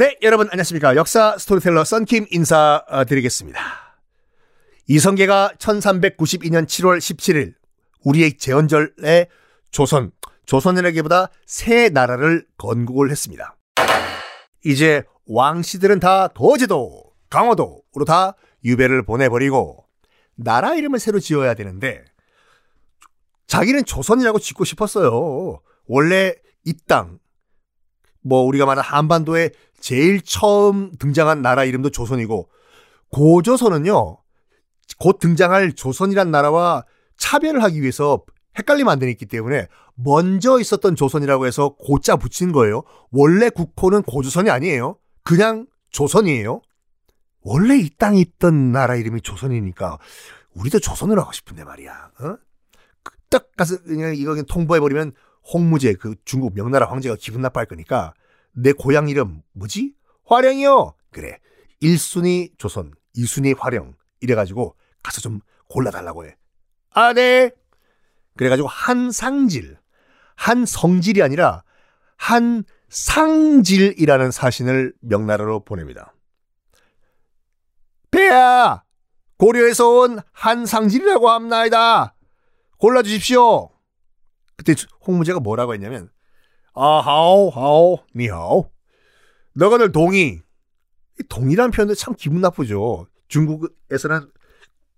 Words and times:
네, 0.00 0.16
여러분 0.22 0.48
안녕하십니까. 0.50 0.96
역사 0.96 1.36
스토리텔러 1.36 1.84
썬킴 1.84 2.28
인사드리겠습니다. 2.30 3.60
이성계가 4.86 5.52
1392년 5.58 6.64
7월 6.64 6.96
17일 6.96 7.52
우리의 8.04 8.38
제헌절에 8.38 9.28
조선, 9.70 10.12
조선이라기보다 10.46 11.28
새 11.44 11.90
나라를 11.90 12.46
건국을 12.56 13.10
했습니다. 13.10 13.58
이제 14.64 15.02
왕씨들은 15.26 16.00
다 16.00 16.28
도제도, 16.28 17.12
강화도로 17.28 18.06
다 18.06 18.36
유배를 18.64 19.02
보내버리고 19.02 19.84
나라 20.34 20.76
이름을 20.76 20.98
새로 20.98 21.20
지어야 21.20 21.52
되는데 21.52 22.06
자기는 23.48 23.84
조선이라고 23.84 24.38
짓고 24.38 24.64
싶었어요. 24.64 25.60
원래 25.84 26.36
이 26.64 26.72
땅, 26.88 27.18
뭐 28.22 28.42
우리가 28.42 28.66
말하는 28.66 28.88
한반도에 28.88 29.50
제일 29.80 30.20
처음 30.22 30.92
등장한 30.98 31.42
나라 31.42 31.64
이름도 31.64 31.90
조선이고 31.90 32.48
고조선은요 33.10 34.18
곧 34.98 35.18
등장할 35.18 35.72
조선이란 35.72 36.30
나라와 36.30 36.84
차별을 37.16 37.62
하기 37.64 37.80
위해서 37.80 38.22
헷갈리면 38.58 38.92
안 38.92 38.98
되기 38.98 39.26
때문에 39.26 39.68
먼저 39.94 40.58
있었던 40.58 40.96
조선이라고 40.96 41.46
해서 41.46 41.74
고자 41.78 42.16
붙인 42.16 42.52
거예요. 42.52 42.82
원래 43.10 43.48
국호는 43.50 44.02
고조선이 44.02 44.50
아니에요. 44.50 44.96
그냥 45.22 45.66
조선이에요. 45.90 46.62
원래 47.42 47.76
이 47.76 47.88
땅에 47.96 48.20
있던 48.20 48.72
나라 48.72 48.96
이름이 48.96 49.20
조선이니까 49.22 49.98
우리도 50.54 50.80
조선으로 50.80 51.20
하고 51.20 51.32
싶은데 51.32 51.64
말이야. 51.64 52.10
어? 52.20 52.36
딱 53.30 53.48
가서 53.56 53.82
그냥 53.82 54.14
이거 54.14 54.32
그냥 54.32 54.44
통보해버리면 54.46 55.12
홍무제 55.52 55.94
그 55.94 56.14
중국 56.24 56.54
명나라 56.54 56.88
황제가 56.90 57.16
기분 57.18 57.42
나빠할 57.42 57.66
거니까 57.66 58.14
내 58.52 58.72
고향 58.72 59.08
이름 59.08 59.42
뭐지? 59.52 59.94
화령이요. 60.24 60.94
그래. 61.10 61.38
1순위 61.82 62.56
조선, 62.58 62.92
2순위 63.16 63.58
화령 63.58 63.94
이래가지고 64.20 64.76
가서 65.02 65.20
좀 65.20 65.40
골라달라고 65.68 66.24
해. 66.26 66.36
아, 66.90 67.12
네. 67.12 67.50
그래가지고 68.36 68.68
한상질, 68.68 69.76
한성질이 70.36 71.20
아니라 71.22 71.64
한상질이라는 72.16 74.30
사신을 74.30 74.94
명나라로 75.00 75.64
보냅니다. 75.64 76.14
배야! 78.10 78.84
고려에서 79.38 79.88
온 79.88 80.20
한상질이라고 80.32 81.30
합나이다. 81.30 82.14
골라주십시오. 82.78 83.70
그때 84.60 84.74
홍무제가 85.06 85.40
뭐라고 85.40 85.72
했냐면 85.72 86.10
아하오 86.74 87.48
하오 87.48 88.00
니하오 88.14 88.70
너가 89.54 89.78
늘 89.78 89.90
동이 89.90 90.40
동이라는 91.30 91.70
표현도 91.70 91.94
참 91.94 92.14
기분 92.14 92.42
나쁘죠. 92.42 93.06
중국에서는 93.28 94.30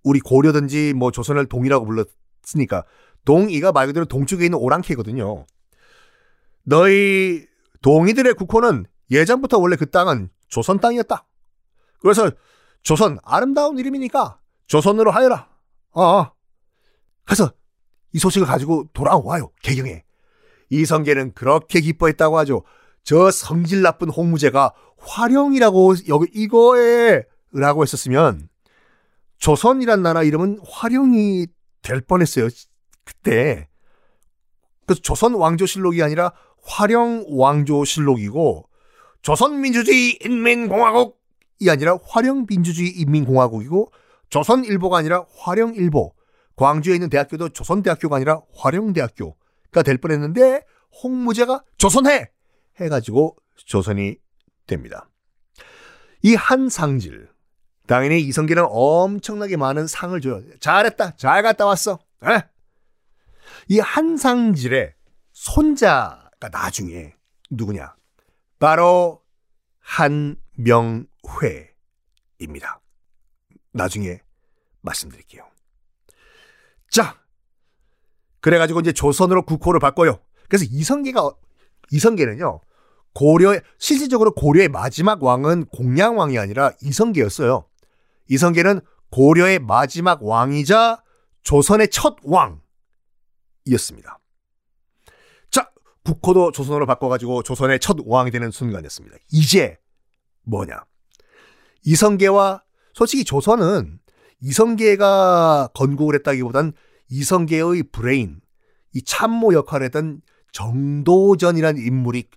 우리 0.03 0.19
고려든지 0.19 0.95
뭐 0.95 1.13
조선을 1.13 1.47
동이라고 1.47 1.87
불렀으니까 1.87 2.85
동이가 3.25 3.71
말 3.71 3.87
그대로 3.87 4.05
동쪽에 4.05 4.45
있는 4.45 4.59
오랑캐거든요. 4.59 5.47
너희 6.65 7.47
동이들의 7.83 8.35
국호는 8.35 8.87
예전부터 9.13 9.59
원래 9.59 9.77
그 9.77 9.91
땅은 9.91 10.31
조선 10.49 10.81
땅이었다. 10.81 11.25
그래서 12.01 12.33
조선 12.83 13.19
아름다운 13.23 13.79
이름이니까 13.79 14.41
조선으로 14.67 15.13
하여라. 15.13 15.49
어. 15.93 16.33
그래서 17.25 17.53
이 18.13 18.19
소식을 18.19 18.47
가지고 18.47 18.87
돌아와요. 18.93 19.51
개경에. 19.63 20.05
이성계는 20.71 21.33
그렇게 21.35 21.81
기뻐했다고 21.81 22.39
하죠. 22.39 22.63
저 23.05 23.31
성질 23.31 23.83
나쁜 23.83 24.09
홍무제가 24.09 24.73
화령이라고 24.99 25.95
여기 26.09 26.29
이거에 26.33 27.25
라고 27.53 27.83
했었으면 27.83 28.49
조선이란 29.39 30.03
나라 30.03 30.23
이름은 30.23 30.61
화령이 30.67 31.47
될 31.83 32.01
뻔했어요. 32.01 32.49
그때. 33.05 33.69
그래서 34.87 35.03
조선 35.03 35.35
왕조실록이 35.35 36.03
아니라 36.03 36.33
화령 36.65 37.27
왕조실록이고 37.29 38.69
조선민주주의 39.23 40.19
인민공화국이 40.25 41.69
아니라 41.69 41.99
화령 42.05 42.47
민주주의 42.49 42.89
인민공화국이고 42.91 43.93
조선일보가 44.31 44.99
아니라 44.99 45.27
화령일보 45.37 46.15
광주에 46.57 46.95
있는 46.95 47.09
대학교도 47.09 47.51
조선대학교가 47.51 48.17
아니라 48.17 48.41
화령대학교가 48.57 49.83
될 49.85 49.99
뻔했는데 49.99 50.63
홍무제가 51.03 51.65
조선해 51.79 52.31
해가지고 52.81 53.37
조선이 53.57 54.17
됩니다. 54.67 55.09
이 56.23 56.35
한상질 56.35 57.31
당연히 57.87 58.21
이성계는 58.23 58.65
엄청나게 58.69 59.57
많은 59.57 59.87
상을 59.87 60.19
줘요. 60.21 60.43
잘했다, 60.61 61.17
잘 61.17 61.43
갔다 61.43 61.67
왔어. 61.67 61.99
에? 62.25 62.43
이 63.69 63.81
한상질의 63.81 64.95
손자가 65.33 66.49
나중에 66.51 67.15
누구냐? 67.51 67.95
바로 68.59 69.23
한명회입니다. 69.81 71.09
나중에 73.73 74.21
말씀드릴게요. 74.81 75.52
자, 76.93 77.19
그래가지고 78.41 78.81
이제 78.81 78.93
조선으로 78.93 79.47
국호를 79.47 79.81
바꿔요. 79.81 80.21
그래서 80.49 80.67
이성계가 80.71 81.33
이성계는요 81.91 82.61
고려 83.15 83.59
실질적으로 83.79 84.35
고려의 84.35 84.69
마지막 84.69 85.23
왕은 85.23 85.67
공양왕이 85.67 86.39
아니라 86.39 86.73
이성계였어요. 86.83 87.67
이성계는 88.29 88.81
고려의 89.11 89.59
마지막 89.59 90.23
왕이자 90.23 91.03
조선의 91.43 91.89
첫 91.89 92.17
왕이었습니다. 92.25 94.19
자, 95.51 95.71
국호도 96.05 96.53
조선으로 96.53 96.87
바꿔가지고 96.87 97.43
조선의 97.43 97.81
첫 97.81 97.97
왕이 98.05 98.31
되는 98.31 98.51
순간이었습니다. 98.51 99.17
이제 99.33 99.79
뭐냐? 100.43 100.85
이성계와 101.85 102.63
솔직히 102.93 103.25
조선은 103.25 103.99
이성계가 104.43 105.71
건국을 105.75 106.17
했다기보단 106.17 106.73
이성계의 107.09 107.85
브레인, 107.93 108.41
이 108.95 109.03
참모 109.03 109.55
역할을 109.55 109.87
했던 109.87 110.21
정도전이라는 110.53 111.81
인물이 111.81 112.29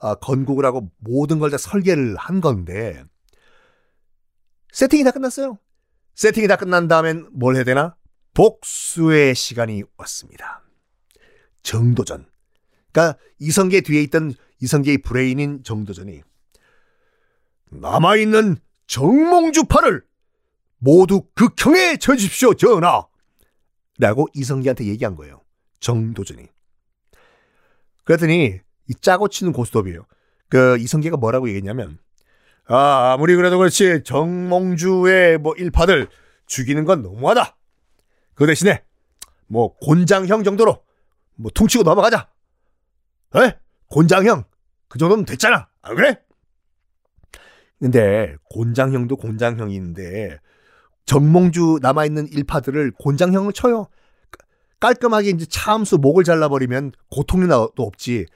아, 0.00 0.14
건국을 0.16 0.64
하고 0.66 0.90
모든 0.98 1.38
걸 1.38 1.50
다 1.50 1.56
설계를 1.56 2.16
한 2.16 2.40
건데 2.40 3.02
세팅이 4.72 5.04
다 5.04 5.10
끝났어요. 5.10 5.58
세팅이 6.14 6.46
다 6.46 6.56
끝난 6.56 6.86
다음엔 6.88 7.30
뭘 7.32 7.56
해야 7.56 7.64
되나? 7.64 7.96
복수의 8.34 9.34
시간이 9.34 9.82
왔습니다. 9.96 10.62
정도전. 11.62 12.26
그러니까 12.92 13.18
이성계 13.38 13.80
뒤에 13.80 14.02
있던 14.02 14.34
이성계의 14.60 14.98
브레인인 14.98 15.62
정도전이 15.64 16.20
남아있는 17.70 18.58
정몽주파를 18.86 20.04
모두 20.84 21.22
극형에 21.34 21.96
쳐주십시오, 21.96 22.52
전하! 22.54 23.06
라고 23.98 24.28
이성계한테 24.34 24.84
얘기한 24.84 25.16
거예요. 25.16 25.40
정도전이. 25.80 26.46
그랬더니 28.04 28.60
이 28.88 28.94
짜고 29.00 29.28
치는 29.28 29.52
고스톱이에요. 29.52 30.04
그 30.50 30.76
이성계가 30.78 31.16
뭐라고 31.16 31.48
얘기했냐면 31.48 31.98
아, 32.66 33.12
아무리 33.14 33.34
그래도 33.34 33.56
그렇지 33.56 34.02
정몽주의 34.04 35.38
뭐 35.38 35.54
일파들 35.54 36.08
죽이는 36.46 36.84
건 36.84 37.02
너무하다. 37.02 37.56
그 38.34 38.46
대신에 38.46 38.84
뭐 39.46 39.74
곤장형 39.78 40.44
정도로 40.44 40.84
뭐 41.36 41.50
퉁치고 41.54 41.84
넘어가자. 41.84 42.28
에? 43.36 43.58
곤장형 43.88 44.44
그 44.88 44.98
정도면 44.98 45.24
됐잖아. 45.24 45.68
안 45.80 45.94
그래? 45.94 46.20
근데 47.78 48.36
곤장형도 48.50 49.16
곤장형인데 49.16 50.40
정몽주 51.06 51.78
남아있는 51.82 52.28
일파들을 52.28 52.92
곤장형을 52.98 53.52
쳐요. 53.52 53.88
깔끔하게 54.80 55.30
이제 55.30 55.46
차함수 55.46 55.98
목을 55.98 56.24
잘라버리면 56.24 56.92
고통이 57.10 57.46
나도 57.46 57.72
없지. 57.78 58.26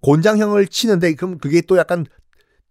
곤장형을 0.00 0.66
치는데 0.66 1.14
그럼 1.14 1.38
그게 1.38 1.60
또 1.62 1.76
약간 1.78 2.06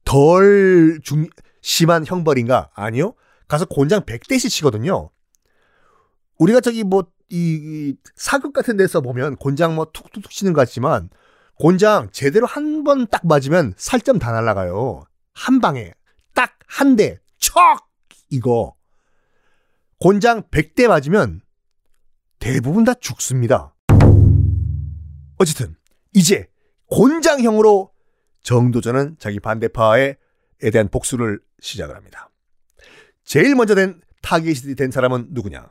덜 0.04 1.00
중, 1.04 1.28
심한 1.62 2.06
형벌인가? 2.06 2.72
아니요. 2.74 3.14
가서 3.48 3.66
곤장 3.66 4.02
100대씩 4.02 4.50
치거든요. 4.50 5.10
우리가 6.40 6.60
저기 6.60 6.84
뭐, 6.84 7.04
이, 7.30 7.36
이 7.62 7.96
사극 8.16 8.52
같은 8.54 8.76
데서 8.78 9.00
보면 9.02 9.36
곤장 9.38 9.76
뭐 9.76 9.86
툭툭툭 9.94 10.32
치는 10.32 10.54
것 10.54 10.62
같지만 10.62 11.10
곤장 11.56 12.10
제대로 12.12 12.46
한 12.48 12.84
번 12.84 13.08
딱 13.08 13.26
맞으면 13.28 13.74
살점 13.78 14.20
다 14.20 14.32
날라가요. 14.32 15.04
한 15.34 15.62
방에. 15.62 15.94
딱 16.34 16.58
한 16.68 16.96
대. 16.96 17.20
척! 17.38 17.88
이거. 18.30 18.74
곤장 20.02 20.42
100대 20.50 20.88
맞으면 20.88 21.42
대부분 22.40 22.84
다 22.84 22.96
죽습니다. 22.96 23.76
어쨌든 25.38 25.76
이제 26.12 26.48
곤장형으로 26.88 27.92
정도전은 28.42 29.18
자기 29.20 29.40
반대파의 29.40 30.18
대한 30.74 30.88
복수를 30.88 31.40
시작을 31.60 31.96
합니다. 31.96 32.32
제일 33.24 33.54
먼저 33.54 33.76
된 33.76 34.02
타깃이 34.24 34.74
된 34.74 34.90
사람은 34.90 35.28
누구냐? 35.34 35.70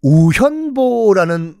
우현보라는 0.00 1.60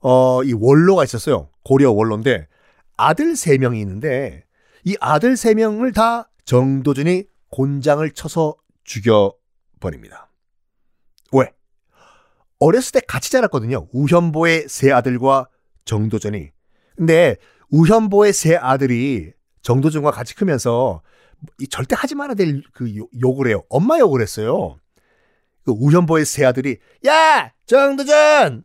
어, 0.00 0.42
이 0.42 0.54
원로가 0.54 1.04
있었어요. 1.04 1.50
고려 1.64 1.92
원로인데 1.92 2.48
아들 2.96 3.36
세 3.36 3.58
명이 3.58 3.78
있는데 3.82 4.46
이 4.84 4.96
아들 5.02 5.36
세 5.36 5.52
명을 5.52 5.92
다 5.92 6.30
정도준이 6.46 7.24
곤장을 7.50 8.10
쳐서 8.12 8.56
죽여 8.84 9.34
버립니다. 9.78 10.31
왜? 12.62 12.66
어렸을 12.66 12.92
때 12.92 13.00
같이 13.06 13.30
자랐거든요. 13.30 13.88
우현보의 13.92 14.66
세 14.68 14.92
아들과 14.92 15.48
정도전이. 15.84 16.50
근데 16.96 17.36
우현보의 17.70 18.32
세 18.32 18.56
아들이 18.56 19.32
정도전과 19.62 20.10
같이 20.10 20.34
크면서 20.34 21.02
절대 21.70 21.96
하지 21.98 22.14
말아야 22.14 22.34
될 22.34 22.62
그 22.72 22.92
욕을 23.20 23.48
해요. 23.48 23.62
엄마 23.68 23.98
욕을 23.98 24.20
했어요. 24.22 24.76
그 25.64 25.72
우현보의 25.72 26.24
세 26.24 26.44
아들이 26.44 26.78
야 27.06 27.52
정도전 27.66 28.64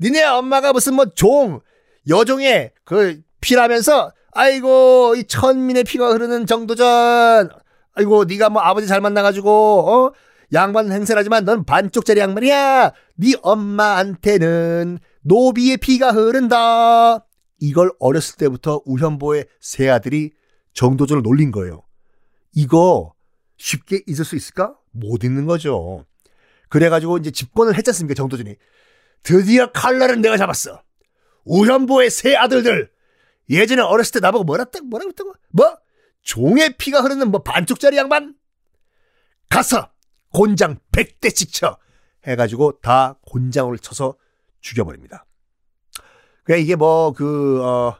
니네 0.00 0.24
엄마가 0.24 0.72
무슨 0.72 0.94
뭐 0.94 1.06
종 1.14 1.60
여종의 2.08 2.72
그 2.84 3.20
피라면서 3.40 4.12
아이고 4.32 5.14
이 5.16 5.24
천민의 5.24 5.84
피가 5.84 6.12
흐르는 6.12 6.46
정도전 6.46 7.50
아이고 7.94 8.24
네가 8.24 8.48
뭐 8.50 8.62
아버지 8.62 8.86
잘 8.86 9.00
만나가지고 9.00 9.50
어 9.50 10.12
양반 10.52 10.90
행세라지만 10.90 11.44
넌 11.44 11.64
반쪽짜리 11.64 12.20
양반이야 12.20 12.92
네 13.16 13.32
엄마한테는 13.42 14.98
노비의 15.22 15.76
피가 15.76 16.12
흐른다 16.12 17.26
이걸 17.60 17.90
어렸을 17.98 18.36
때부터 18.36 18.82
우현보의 18.86 19.46
세 19.60 19.88
아들이 19.88 20.32
정도전을 20.72 21.22
놀린 21.22 21.50
거예요 21.50 21.82
이거 22.54 23.14
쉽게 23.58 24.02
잊을 24.06 24.24
수 24.24 24.36
있을까? 24.36 24.76
못 24.90 25.24
잊는 25.24 25.46
거죠 25.46 26.06
그래가지고 26.68 27.18
이제 27.18 27.30
집권을 27.30 27.76
했지 27.76 27.90
않습니까 27.90 28.14
정도전이 28.14 28.54
드디어 29.22 29.70
칼날은 29.72 30.22
내가 30.22 30.36
잡았어 30.36 30.82
우현보의 31.44 32.10
세 32.10 32.36
아들들 32.36 32.90
예전에 33.50 33.82
어렸을 33.82 34.12
때 34.12 34.20
나보고 34.20 34.44
뭐라 34.44 34.64
딱 34.64 34.86
뭐라고 34.86 35.10
했다고? 35.10 35.34
뭐? 35.50 35.78
종의 36.22 36.76
피가 36.76 37.00
흐르는 37.00 37.30
뭐 37.30 37.42
반쪽짜리 37.42 37.96
양반? 37.96 38.34
가서 39.48 39.90
곤장 40.32 40.78
100대씩 40.92 41.52
쳐 41.52 41.78
해가지고 42.26 42.80
다 42.80 43.18
곤장을 43.22 43.76
쳐서 43.78 44.16
죽여버립니다. 44.60 45.24
그러니까 46.44 46.62
이게 46.64 46.76
뭐 46.76 47.12
그 47.12 47.62
어, 47.64 47.96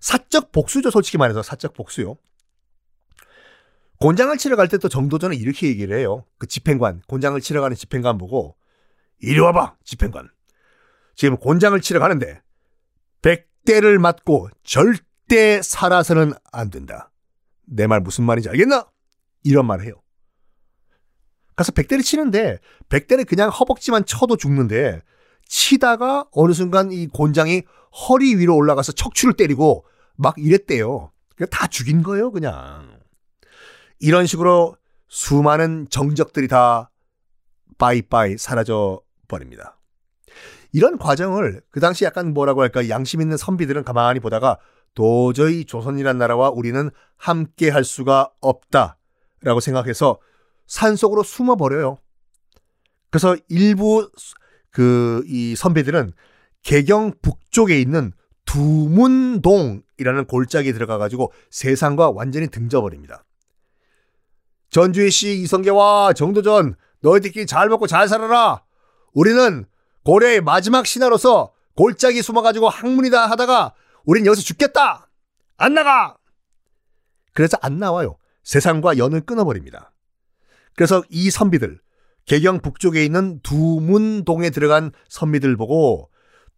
사적 0.00 0.52
복수죠 0.52 0.90
솔직히 0.90 1.18
말해서 1.18 1.42
사적 1.42 1.74
복수요. 1.74 2.16
곤장을 4.00 4.36
치러 4.38 4.54
갈 4.56 4.68
때 4.68 4.78
또 4.78 4.88
정도전은 4.88 5.36
이렇게 5.36 5.66
얘기를 5.68 5.96
해요. 5.98 6.24
그 6.38 6.46
집행관 6.46 7.02
곤장을 7.08 7.40
치러 7.40 7.60
가는 7.60 7.76
집행관 7.76 8.16
보고 8.18 8.56
이리 9.20 9.40
와봐 9.40 9.76
집행관. 9.84 10.28
지금 11.16 11.36
곤장을 11.36 11.78
치러 11.80 11.98
가는데 11.98 12.40
100대를 13.22 13.98
맞고 13.98 14.50
절대 14.62 15.60
살아서는 15.62 16.32
안 16.52 16.70
된다. 16.70 17.10
내 17.66 17.86
말 17.88 18.00
무슨 18.00 18.24
말인지 18.24 18.48
알겠나? 18.48 18.88
이런 19.42 19.66
말을 19.66 19.84
해요. 19.84 20.00
가서 21.58 21.72
100대를 21.72 22.04
치는데 22.04 22.60
100대를 22.88 23.26
그냥 23.26 23.50
허벅지만 23.50 24.04
쳐도 24.04 24.36
죽는데 24.36 25.02
치다가 25.48 26.24
어느 26.30 26.52
순간 26.52 26.92
이 26.92 27.08
곤장이 27.08 27.64
허리 28.08 28.36
위로 28.36 28.54
올라가서 28.54 28.92
척추를 28.92 29.34
때리고 29.34 29.84
막 30.14 30.36
이랬대요. 30.38 31.10
다 31.50 31.66
죽인 31.66 32.04
거예요, 32.04 32.30
그냥. 32.30 33.00
이런 33.98 34.26
식으로 34.26 34.76
수많은 35.08 35.88
정적들이 35.90 36.46
다 36.46 36.92
빠이빠이 37.76 38.38
사라져 38.38 39.00
버립니다. 39.26 39.80
이런 40.70 40.96
과정을 40.96 41.62
그 41.70 41.80
당시 41.80 42.04
약간 42.04 42.34
뭐라고 42.34 42.62
할까 42.62 42.88
양심 42.88 43.20
있는 43.20 43.36
선비들은 43.36 43.82
가만히 43.82 44.20
보다가 44.20 44.58
도저히 44.94 45.64
조선이란 45.64 46.18
나라와 46.18 46.50
우리는 46.50 46.88
함께 47.16 47.68
할 47.68 47.82
수가 47.82 48.30
없다라고 48.40 49.58
생각해서 49.60 50.20
산속으로 50.68 51.22
숨어 51.24 51.56
버려요. 51.56 51.98
그래서 53.10 53.36
일부 53.48 54.08
그 54.70 55.24
이 55.26 55.56
선비들은 55.56 56.12
개경 56.62 57.12
북쪽에 57.22 57.80
있는 57.80 58.12
두문동이라는 58.44 60.24
골짜기에 60.28 60.72
들어가 60.72 60.98
가지고 60.98 61.32
세상과 61.50 62.10
완전히 62.10 62.48
등져 62.48 62.80
버립니다. 62.80 63.24
전주희 64.70 65.10
씨, 65.10 65.40
이성계와 65.40 66.12
정도전 66.12 66.76
너희들끼리 67.00 67.46
잘 67.46 67.68
먹고 67.68 67.86
잘 67.86 68.08
살아라. 68.08 68.62
우리는 69.12 69.66
고려의 70.04 70.40
마지막 70.42 70.86
신하로서 70.86 71.52
골짜기 71.74 72.22
숨어가지고 72.22 72.68
학문이다 72.68 73.26
하다가 73.30 73.74
우린 74.04 74.26
여기서 74.26 74.42
죽겠다! 74.42 75.10
안 75.56 75.74
나가! 75.74 76.16
그래서 77.32 77.56
안 77.60 77.78
나와요. 77.78 78.16
세상과 78.44 78.98
연을 78.98 79.22
끊어버립니다. 79.22 79.92
그래서 80.78 81.02
이 81.10 81.28
선비들, 81.28 81.80
개경 82.24 82.60
북쪽에 82.60 83.04
있는 83.04 83.40
두문동에 83.40 84.50
들어간 84.50 84.92
선비들 85.08 85.56
보고 85.56 86.08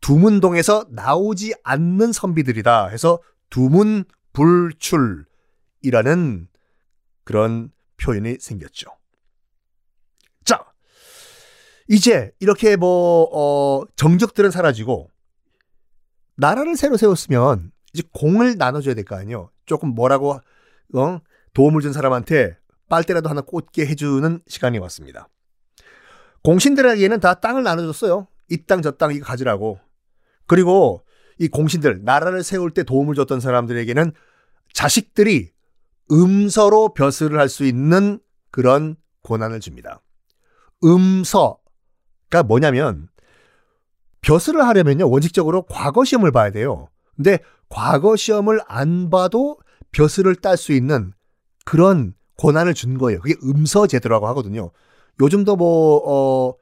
두문동에서 0.03 0.85
나오지 0.91 1.55
않는 1.65 2.13
선비들이다 2.13 2.89
해서 2.89 3.23
두문불출이라는 3.49 6.49
그런 7.25 7.73
표현이 7.97 8.37
생겼죠. 8.41 8.91
이제 11.89 12.31
이렇게 12.39 12.77
뭐, 12.77 13.27
어, 13.33 13.85
정적들은 13.97 14.51
사라지고, 14.53 15.11
나라를 16.37 16.77
새로 16.77 16.97
세웠으면, 16.97 17.73
이제 17.93 18.05
공을 18.13 18.59
나눠줘야 18.59 18.95
될 18.95 19.05
거 19.05 19.17
아니에요. 19.17 19.51
조금 19.67 19.89
뭐라고, 19.89 20.39
어? 20.95 21.21
도움을 21.53 21.81
준 21.81 21.93
사람한테 21.93 22.60
빨대라도 22.91 23.31
하나 23.31 23.41
꽂게 23.41 23.87
해주는 23.87 24.41
시간이 24.47 24.79
왔습니다. 24.79 25.29
공신들에게는 26.43 27.21
다 27.21 27.35
땅을 27.35 27.63
나눠줬어요. 27.63 28.27
이 28.51 28.65
땅, 28.67 28.83
저 28.83 28.91
땅 28.93 29.13
이거 29.13 29.25
가지라고. 29.25 29.79
그리고 30.47 31.03
이 31.39 31.49
공신들, 31.49 32.01
나라를 32.05 32.43
세울 32.43 32.73
때 32.73 32.83
도움을 32.83 33.15
줬던 33.15 33.41
사람들에게는 33.41 34.13
자식들이 34.75 35.53
음서로 36.11 36.93
벼슬을 36.93 37.39
할 37.39 37.49
수 37.49 37.65
있는 37.65 38.19
그런 38.51 38.97
권한을 39.23 39.61
줍니다. 39.61 40.03
음서, 40.85 41.59
그러니까 42.29 42.47
뭐냐면 42.49 43.09
벼슬을 44.23 44.67
하려면요 44.67 45.09
원칙적으로 45.09 45.63
과거 45.63 46.05
시험을 46.05 46.33
봐야 46.33 46.51
돼요. 46.51 46.89
근데 47.17 47.39
과거 47.69 48.17
시험을 48.17 48.61
안 48.67 49.09
봐도 49.11 49.59
벼슬을 49.93 50.35
딸 50.37 50.57
수 50.57 50.73
있는 50.73 51.13
그런 51.65 52.15
권한을 52.41 52.75
준 52.75 52.97
거예요. 52.99 53.21
그게 53.21 53.35
음서 53.45 53.87
제도라고 53.87 54.27
하거든요. 54.29 54.71
요즘도 55.21 55.57
뭐, 55.57 56.03
어, 56.07 56.55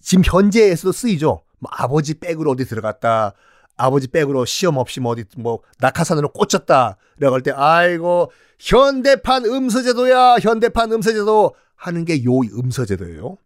지금 0.00 0.22
현재에서도 0.24 0.92
쓰이죠. 0.92 1.42
뭐 1.58 1.70
아버지 1.72 2.14
백으로 2.18 2.50
어디 2.52 2.64
들어갔다. 2.64 3.34
아버지 3.76 4.08
백으로 4.08 4.44
시험 4.44 4.78
없이 4.78 5.00
뭐 5.00 5.12
어디 5.12 5.24
뭐 5.36 5.60
낙하산으로 5.80 6.30
꽂혔다. 6.32 6.96
라고 7.18 7.34
할 7.34 7.42
때, 7.42 7.52
아이고, 7.54 8.30
현대판 8.58 9.44
음서 9.44 9.82
제도야, 9.82 10.36
현대판 10.40 10.92
음서 10.92 11.12
제도 11.12 11.54
하는 11.76 12.04
게 12.04 12.24
요 12.24 12.40
음서 12.58 12.84
제도예요. 12.84 13.36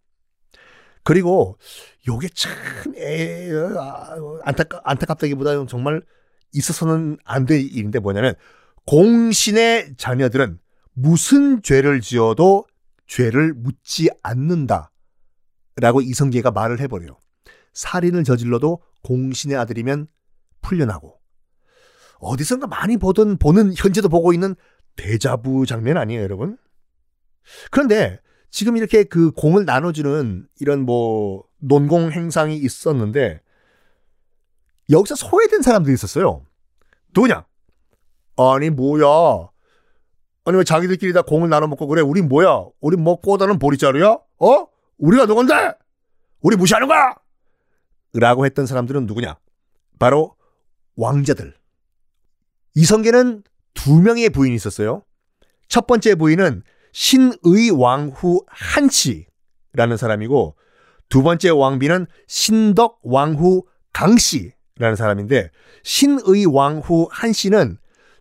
그리고 1.02 1.58
요게 2.06 2.28
참 2.34 2.52
에, 2.96 3.50
아, 3.76 4.14
안타깝, 4.44 4.82
안타깝다기보다는 4.84 5.66
정말 5.66 6.02
있어서는 6.52 7.18
안 7.24 7.46
될 7.46 7.60
일인데 7.60 7.98
뭐냐면 7.98 8.34
공신의 8.86 9.94
자녀들은 9.96 10.58
무슨 11.00 11.62
죄를 11.62 12.00
지어도 12.00 12.66
죄를 13.06 13.54
묻지 13.54 14.10
않는다. 14.22 14.92
라고 15.76 16.00
이성계가 16.00 16.50
말을 16.50 16.78
해버려요. 16.80 17.18
살인을 17.72 18.24
저질러도 18.24 18.82
공신의 19.02 19.56
아들이면 19.56 20.08
풀려나고 20.60 21.18
어디선가 22.18 22.66
많이 22.66 22.98
보던 22.98 23.38
보는 23.38 23.72
현재도 23.74 24.10
보고 24.10 24.34
있는 24.34 24.54
대자부 24.96 25.64
장면 25.64 25.96
아니에요, 25.96 26.20
여러분? 26.20 26.58
그런데 27.70 28.20
지금 28.50 28.76
이렇게 28.76 29.04
그 29.04 29.30
공을 29.30 29.64
나눠주는 29.64 30.46
이런 30.60 30.80
뭐 30.80 31.44
논공 31.60 32.12
행상이 32.12 32.56
있었는데 32.58 33.40
여기서 34.90 35.14
소외된 35.14 35.62
사람들이 35.62 35.94
있었어요. 35.94 36.44
누구냐? 37.14 37.46
아니 38.36 38.68
뭐야? 38.68 39.50
아니 40.50 40.58
왜 40.58 40.64
자기들끼리 40.64 41.12
다 41.12 41.22
공을 41.22 41.48
나눠 41.48 41.68
먹고 41.68 41.86
그래? 41.86 42.02
우리 42.02 42.22
뭐야? 42.22 42.64
우리 42.80 42.96
뭐 42.96 43.20
꼬다는 43.20 43.60
보리자루야? 43.60 44.18
어? 44.40 44.66
우리가 44.98 45.26
누군데? 45.26 45.74
우리 46.40 46.56
무시하는 46.56 46.88
거야? 46.88 47.14
라고 48.14 48.44
했던 48.44 48.66
사람들은 48.66 49.06
누구냐? 49.06 49.38
바로 50.00 50.34
왕자들. 50.96 51.54
이성계는 52.74 53.44
두 53.74 54.00
명의 54.00 54.28
부인이 54.28 54.56
있었어요. 54.56 55.04
첫 55.68 55.86
번째 55.86 56.16
부인은 56.16 56.64
신의 56.90 57.70
왕후 57.72 58.44
한씨라는 58.48 59.96
사람이고 59.96 60.56
두 61.08 61.22
번째 61.22 61.50
왕비는 61.50 62.08
신덕 62.26 62.98
왕후 63.04 63.66
강씨라는 63.92 64.96
사람인데 64.96 65.50
신의 65.84 66.46
왕후 66.46 67.06
한씨는 67.12 67.78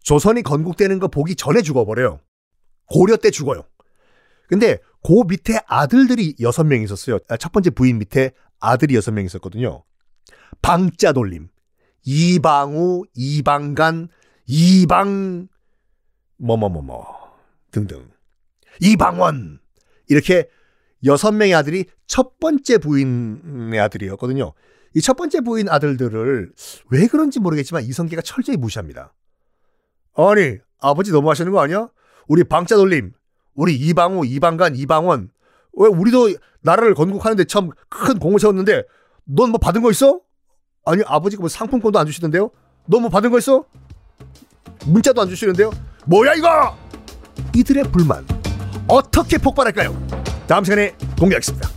조선이 0.09 0.41
건국되는 0.41 0.97
거 0.97 1.07
보기 1.07 1.35
전에 1.35 1.61
죽어버려요. 1.61 2.19
고려 2.87 3.15
때 3.15 3.29
죽어요. 3.29 3.67
근데 4.47 4.79
그 5.03 5.21
밑에 5.27 5.59
아들들이 5.67 6.33
여섯 6.39 6.63
명 6.63 6.81
있었어요. 6.81 7.19
아, 7.29 7.37
첫 7.37 7.51
번째 7.51 7.69
부인 7.69 7.99
밑에 7.99 8.31
아들이 8.59 8.95
여섯 8.95 9.11
명 9.11 9.23
있었거든요. 9.23 9.83
방자 10.63 11.13
돌림, 11.13 11.49
이방우, 12.05 13.03
이방간, 13.13 14.07
이방 14.47 15.47
뭐뭐뭐뭐 16.37 17.05
등등. 17.69 18.09
이방원 18.81 19.59
이렇게 20.07 20.49
여섯 21.05 21.33
명의 21.33 21.53
아들이 21.53 21.85
첫 22.07 22.39
번째 22.39 22.79
부인의 22.79 23.79
아들이었거든요. 23.79 24.53
이 24.95 25.01
첫 25.01 25.15
번째 25.17 25.41
부인 25.41 25.69
아들들을 25.69 26.51
왜 26.89 27.05
그런지 27.05 27.39
모르겠지만 27.39 27.83
이성계가 27.83 28.23
철저히 28.23 28.57
무시합니다. 28.57 29.13
아니 30.15 30.57
아버지 30.81 31.11
너무하시는 31.11 31.51
거 31.51 31.59
아니야? 31.61 31.87
우리 32.27 32.43
방자 32.43 32.75
돌림, 32.75 33.11
우리 33.55 33.75
이방우, 33.75 34.25
이방간, 34.25 34.75
이방원 34.75 35.29
왜 35.73 35.87
우리도 35.87 36.29
나라를 36.61 36.93
건국하는데 36.93 37.45
참 37.45 37.69
큰 37.89 38.19
공을 38.19 38.39
세웠는데 38.39 38.83
넌 39.25 39.49
뭐 39.51 39.57
받은 39.59 39.81
거 39.81 39.91
있어? 39.91 40.19
아니 40.85 41.01
아버지가 41.05 41.41
뭐 41.41 41.49
상품권도 41.49 41.99
안 41.99 42.05
주시던데요? 42.05 42.49
너 42.85 42.99
뭐 42.99 43.09
받은 43.09 43.29
거 43.31 43.37
있어? 43.37 43.65
문자도 44.85 45.21
안 45.21 45.29
주시는데요? 45.29 45.71
뭐야 46.05 46.33
이거? 46.35 46.75
이들의 47.55 47.83
불만 47.91 48.25
어떻게 48.87 49.37
폭발할까요? 49.37 49.95
다음 50.47 50.63
시간에 50.63 50.95
공개하겠습니다. 51.19 51.69